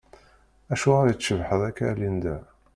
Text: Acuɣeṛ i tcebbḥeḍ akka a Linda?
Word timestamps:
Acuɣeṛ 0.73 1.07
i 1.07 1.15
tcebbḥeḍ 1.15 1.61
akka 1.69 1.85
a 1.91 1.93
Linda? 1.99 2.35